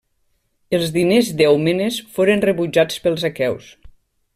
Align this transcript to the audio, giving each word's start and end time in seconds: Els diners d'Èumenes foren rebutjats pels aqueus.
Els 0.77 0.93
diners 0.95 1.29
d'Èumenes 1.41 2.01
foren 2.17 2.43
rebutjats 2.49 3.05
pels 3.05 3.31
aqueus. 3.35 3.73